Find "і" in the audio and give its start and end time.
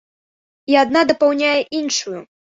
0.73-0.79